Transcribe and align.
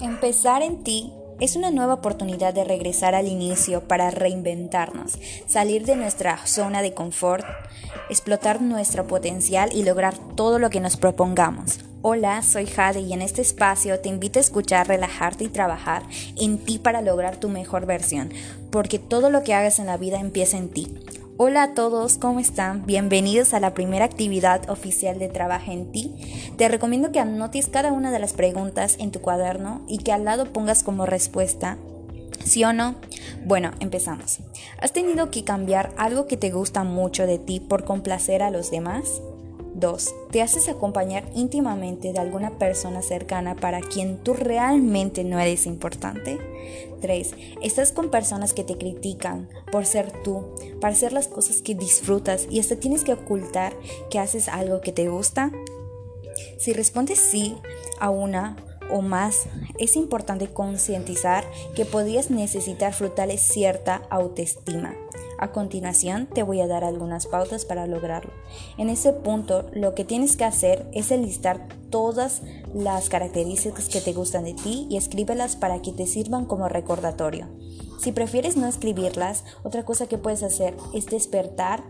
Empezar 0.00 0.62
en 0.62 0.82
ti 0.82 1.12
es 1.40 1.56
una 1.56 1.70
nueva 1.70 1.94
oportunidad 1.94 2.54
de 2.54 2.64
regresar 2.64 3.14
al 3.14 3.28
inicio 3.28 3.86
para 3.86 4.10
reinventarnos, 4.10 5.18
salir 5.46 5.84
de 5.84 5.94
nuestra 5.94 6.46
zona 6.46 6.80
de 6.80 6.94
confort, 6.94 7.44
explotar 8.08 8.62
nuestro 8.62 9.06
potencial 9.06 9.68
y 9.74 9.82
lograr 9.82 10.14
todo 10.36 10.58
lo 10.58 10.70
que 10.70 10.80
nos 10.80 10.96
propongamos. 10.96 11.80
Hola, 12.00 12.40
soy 12.40 12.64
Jade 12.64 13.00
y 13.00 13.12
en 13.12 13.20
este 13.20 13.42
espacio 13.42 14.00
te 14.00 14.08
invito 14.08 14.38
a 14.38 14.40
escuchar, 14.40 14.88
relajarte 14.88 15.44
y 15.44 15.48
trabajar 15.48 16.02
en 16.38 16.56
ti 16.56 16.78
para 16.78 17.02
lograr 17.02 17.36
tu 17.36 17.50
mejor 17.50 17.84
versión, 17.84 18.32
porque 18.70 18.98
todo 18.98 19.28
lo 19.28 19.42
que 19.42 19.52
hagas 19.52 19.78
en 19.78 19.86
la 19.86 19.98
vida 19.98 20.18
empieza 20.18 20.56
en 20.56 20.70
ti. 20.70 20.88
Hola 21.42 21.62
a 21.62 21.72
todos, 21.72 22.18
¿cómo 22.18 22.38
están? 22.38 22.84
Bienvenidos 22.84 23.54
a 23.54 23.60
la 23.60 23.72
primera 23.72 24.04
actividad 24.04 24.68
oficial 24.68 25.18
de 25.18 25.30
Trabaja 25.30 25.72
en 25.72 25.90
ti. 25.90 26.52
Te 26.58 26.68
recomiendo 26.68 27.12
que 27.12 27.18
anotes 27.18 27.68
cada 27.68 27.92
una 27.92 28.12
de 28.12 28.18
las 28.18 28.34
preguntas 28.34 28.96
en 28.98 29.10
tu 29.10 29.22
cuaderno 29.22 29.80
y 29.88 29.96
que 29.96 30.12
al 30.12 30.26
lado 30.26 30.52
pongas 30.52 30.82
como 30.82 31.06
respuesta 31.06 31.78
¿Sí 32.44 32.62
o 32.64 32.74
no? 32.74 32.96
Bueno, 33.46 33.70
empezamos. 33.80 34.40
¿Has 34.82 34.92
tenido 34.92 35.30
que 35.30 35.42
cambiar 35.42 35.94
algo 35.96 36.26
que 36.26 36.36
te 36.36 36.50
gusta 36.50 36.84
mucho 36.84 37.26
de 37.26 37.38
ti 37.38 37.58
por 37.58 37.86
complacer 37.86 38.42
a 38.42 38.50
los 38.50 38.70
demás? 38.70 39.22
2. 39.80 40.14
¿Te 40.30 40.42
haces 40.42 40.68
acompañar 40.68 41.24
íntimamente 41.34 42.12
de 42.12 42.18
alguna 42.18 42.58
persona 42.58 43.02
cercana 43.02 43.56
para 43.56 43.80
quien 43.80 44.18
tú 44.18 44.34
realmente 44.34 45.24
no 45.24 45.40
eres 45.40 45.66
importante? 45.66 46.38
3. 47.00 47.34
¿Estás 47.62 47.92
con 47.92 48.10
personas 48.10 48.52
que 48.52 48.62
te 48.62 48.76
critican 48.76 49.48
por 49.72 49.86
ser 49.86 50.12
tú, 50.22 50.54
para 50.80 50.94
hacer 50.94 51.12
las 51.12 51.28
cosas 51.28 51.62
que 51.62 51.74
disfrutas 51.74 52.46
y 52.50 52.60
hasta 52.60 52.76
tienes 52.76 53.02
que 53.04 53.14
ocultar 53.14 53.74
que 54.10 54.18
haces 54.18 54.48
algo 54.48 54.80
que 54.80 54.92
te 54.92 55.08
gusta? 55.08 55.50
Si 56.58 56.72
respondes 56.72 57.18
sí 57.18 57.56
a 57.98 58.10
una 58.10 58.56
o 58.92 59.02
más, 59.02 59.46
es 59.78 59.96
importante 59.96 60.48
concientizar 60.48 61.44
que 61.74 61.84
podrías 61.84 62.30
necesitar 62.30 62.92
frutales 62.92 63.40
cierta 63.40 64.02
autoestima. 64.10 64.94
A 65.40 65.52
continuación 65.52 66.26
te 66.26 66.42
voy 66.42 66.60
a 66.60 66.66
dar 66.66 66.84
algunas 66.84 67.26
pautas 67.26 67.64
para 67.64 67.86
lograrlo. 67.86 68.32
En 68.76 68.90
ese 68.90 69.14
punto 69.14 69.70
lo 69.72 69.94
que 69.94 70.04
tienes 70.04 70.36
que 70.36 70.44
hacer 70.44 70.86
es 70.92 71.10
enlistar 71.10 71.66
todas 71.88 72.42
las 72.74 73.08
características 73.08 73.88
que 73.88 74.02
te 74.02 74.12
gustan 74.12 74.44
de 74.44 74.52
ti 74.52 74.86
y 74.90 74.98
escríbelas 74.98 75.56
para 75.56 75.80
que 75.80 75.92
te 75.92 76.06
sirvan 76.06 76.44
como 76.44 76.68
recordatorio. 76.68 77.48
Si 77.98 78.12
prefieres 78.12 78.56
no 78.56 78.66
escribirlas, 78.66 79.44
otra 79.62 79.84
cosa 79.84 80.06
que 80.06 80.18
puedes 80.18 80.42
hacer 80.42 80.76
es 80.92 81.06
despertar 81.06 81.84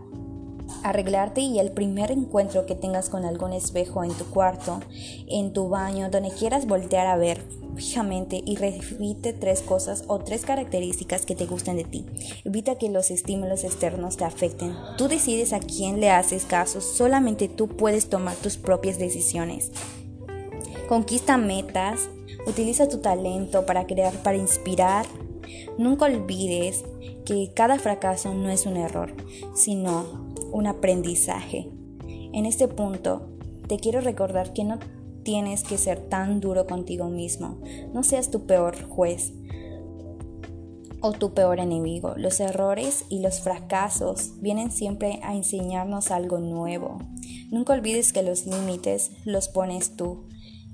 arreglarte 0.83 1.41
y 1.41 1.59
el 1.59 1.71
primer 1.71 2.11
encuentro 2.11 2.65
que 2.65 2.75
tengas 2.75 3.09
con 3.09 3.25
algún 3.25 3.53
espejo 3.53 4.03
en 4.03 4.13
tu 4.13 4.25
cuarto, 4.25 4.79
en 5.27 5.53
tu 5.53 5.69
baño, 5.69 6.09
donde 6.09 6.31
quieras 6.31 6.67
voltear 6.67 7.07
a 7.07 7.17
ver 7.17 7.43
fijamente 7.75 8.41
y 8.45 8.57
repite 8.57 9.33
tres 9.33 9.61
cosas 9.61 10.03
o 10.07 10.19
tres 10.19 10.45
características 10.45 11.25
que 11.25 11.35
te 11.35 11.45
gusten 11.45 11.77
de 11.77 11.83
ti. 11.83 12.05
Evita 12.43 12.75
que 12.75 12.89
los 12.89 13.11
estímulos 13.11 13.63
externos 13.63 14.17
te 14.17 14.25
afecten. 14.25 14.75
Tú 14.97 15.07
decides 15.07 15.53
a 15.53 15.59
quién 15.59 15.99
le 15.99 16.09
haces 16.09 16.45
caso, 16.45 16.81
solamente 16.81 17.47
tú 17.47 17.67
puedes 17.67 18.09
tomar 18.09 18.35
tus 18.35 18.57
propias 18.57 18.99
decisiones. 18.99 19.71
Conquista 20.87 21.37
metas, 21.37 22.09
utiliza 22.45 22.89
tu 22.89 22.97
talento 22.99 23.65
para 23.65 23.85
crear, 23.85 24.13
para 24.23 24.37
inspirar. 24.37 25.05
Nunca 25.77 26.05
olvides 26.05 26.83
que 27.25 27.51
cada 27.53 27.79
fracaso 27.79 28.33
no 28.33 28.49
es 28.49 28.65
un 28.65 28.77
error, 28.77 29.13
sino 29.55 30.30
un 30.51 30.67
aprendizaje. 30.67 31.69
En 32.33 32.45
este 32.45 32.67
punto, 32.67 33.29
te 33.67 33.77
quiero 33.77 34.01
recordar 34.01 34.53
que 34.53 34.63
no 34.63 34.79
tienes 35.23 35.63
que 35.63 35.77
ser 35.77 35.99
tan 36.09 36.39
duro 36.39 36.65
contigo 36.65 37.07
mismo. 37.09 37.59
No 37.93 38.03
seas 38.03 38.31
tu 38.31 38.45
peor 38.45 38.83
juez 38.83 39.33
o 41.01 41.11
tu 41.13 41.33
peor 41.33 41.59
enemigo. 41.59 42.13
Los 42.15 42.39
errores 42.39 43.05
y 43.09 43.19
los 43.19 43.41
fracasos 43.41 44.33
vienen 44.39 44.71
siempre 44.71 45.19
a 45.23 45.35
enseñarnos 45.35 46.11
algo 46.11 46.39
nuevo. 46.39 46.99
Nunca 47.49 47.73
olvides 47.73 48.13
que 48.13 48.23
los 48.23 48.45
límites 48.45 49.11
los 49.25 49.49
pones 49.49 49.95
tú. 49.95 50.25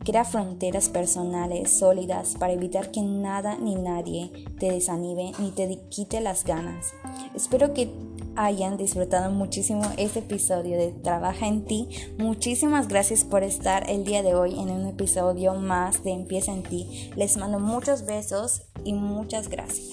Crea 0.03 0.25
fronteras 0.25 0.89
personales 0.89 1.79
sólidas 1.79 2.35
para 2.39 2.53
evitar 2.53 2.91
que 2.91 3.01
nada 3.01 3.57
ni 3.57 3.75
nadie 3.75 4.31
te 4.59 4.71
desanime 4.71 5.31
ni 5.39 5.51
te 5.51 5.79
quite 5.89 6.21
las 6.21 6.45
ganas. 6.45 6.93
Espero 7.35 7.73
que 7.73 7.89
hayan 8.37 8.77
disfrutado 8.77 9.31
muchísimo 9.31 9.91
este 9.97 10.19
episodio 10.19 10.77
de 10.77 10.91
Trabaja 10.91 11.47
en 11.47 11.65
ti. 11.65 11.89
Muchísimas 12.17 12.87
gracias 12.87 13.23
por 13.23 13.43
estar 13.43 13.89
el 13.89 14.05
día 14.05 14.23
de 14.23 14.35
hoy 14.35 14.57
en 14.57 14.69
un 14.69 14.87
episodio 14.87 15.55
más 15.55 16.03
de 16.03 16.11
Empieza 16.11 16.51
en 16.51 16.63
ti. 16.63 17.11
Les 17.15 17.35
mando 17.35 17.59
muchos 17.59 18.05
besos 18.05 18.61
y 18.83 18.93
muchas 18.93 19.49
gracias. 19.49 19.87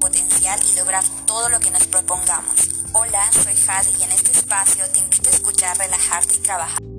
Potencial 0.00 0.58
y 0.72 0.78
lograr 0.78 1.04
todo 1.26 1.48
lo 1.48 1.60
que 1.60 1.70
nos 1.70 1.86
propongamos. 1.86 2.70
Hola, 2.92 3.22
soy 3.32 3.54
Jade 3.54 3.90
y 4.00 4.02
en 4.02 4.10
este 4.10 4.32
espacio 4.32 4.84
te 4.92 4.98
invito 4.98 5.30
a 5.30 5.32
escuchar, 5.32 5.78
relajarte 5.78 6.34
y 6.34 6.38
trabajar 6.38 6.89